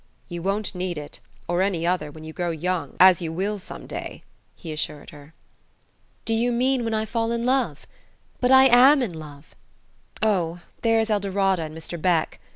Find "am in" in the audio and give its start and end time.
8.65-9.13